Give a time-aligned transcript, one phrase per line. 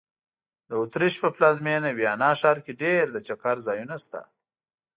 [0.67, 4.21] د اوترېش په پلازمېنه ویانا ښار کې ډېر د چکر ځایونه سته.